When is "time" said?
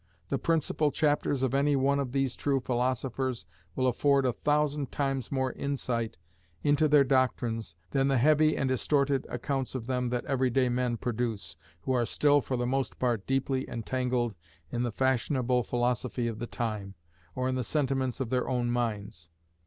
16.47-16.95